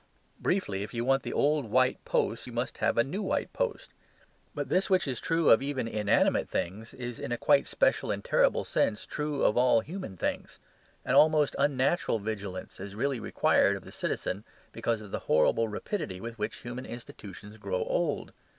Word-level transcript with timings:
Briefly, 0.39 0.81
if 0.81 0.95
you 0.95 1.05
want 1.05 1.21
the 1.21 1.31
old 1.31 1.69
white 1.69 2.03
post 2.05 2.47
you 2.47 2.53
must 2.53 2.79
have 2.79 2.97
a 2.97 3.03
new 3.03 3.21
white 3.21 3.53
post. 3.53 3.91
But 4.55 4.67
this 4.67 4.89
which 4.89 5.07
is 5.07 5.21
true 5.21 5.55
even 5.55 5.87
of 5.87 5.93
inanimate 5.93 6.49
things 6.49 6.95
is 6.95 7.19
in 7.19 7.31
a 7.31 7.37
quite 7.37 7.67
special 7.67 8.09
and 8.09 8.25
terrible 8.25 8.63
sense 8.63 9.05
true 9.05 9.43
of 9.43 9.57
all 9.57 9.81
human 9.81 10.17
things. 10.17 10.57
An 11.05 11.13
almost 11.13 11.55
unnatural 11.59 12.17
vigilance 12.17 12.79
is 12.79 12.95
really 12.95 13.19
required 13.19 13.75
of 13.75 13.83
the 13.85 13.91
citizen 13.91 14.43
because 14.71 15.01
of 15.01 15.11
the 15.11 15.19
horrible 15.29 15.67
rapidity 15.67 16.19
with 16.19 16.39
which 16.39 16.61
human 16.63 16.87
institutions 16.87 17.59
grow 17.59 17.83
old. 17.83 18.33